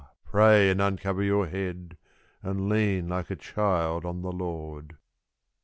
pray 0.25 0.71
and 0.71 0.81
uncover 0.81 1.21
your 1.21 1.45
head, 1.45 1.95
and 2.41 2.67
lean 2.67 3.07
like 3.07 3.29
a 3.29 3.35
child 3.35 4.03
on 4.03 4.23
the 4.23 4.31
Lord. 4.31 4.97